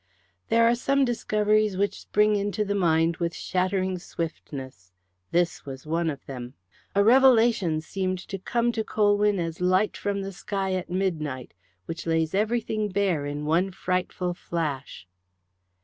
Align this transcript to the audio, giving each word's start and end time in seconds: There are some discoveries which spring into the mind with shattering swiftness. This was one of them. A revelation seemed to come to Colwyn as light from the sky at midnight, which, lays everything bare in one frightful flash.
There 0.49 0.67
are 0.67 0.73
some 0.73 1.05
discoveries 1.05 1.77
which 1.77 2.01
spring 2.01 2.35
into 2.35 2.65
the 2.65 2.73
mind 2.73 3.17
with 3.17 3.35
shattering 3.35 3.99
swiftness. 3.99 4.93
This 5.29 5.63
was 5.63 5.85
one 5.85 6.09
of 6.09 6.25
them. 6.25 6.55
A 6.95 7.03
revelation 7.03 7.81
seemed 7.81 8.17
to 8.29 8.39
come 8.39 8.71
to 8.71 8.83
Colwyn 8.83 9.37
as 9.37 9.61
light 9.61 9.95
from 9.95 10.21
the 10.23 10.31
sky 10.33 10.73
at 10.73 10.89
midnight, 10.89 11.53
which, 11.85 12.07
lays 12.07 12.33
everything 12.33 12.89
bare 12.89 13.27
in 13.27 13.45
one 13.45 13.69
frightful 13.69 14.33
flash. 14.33 15.05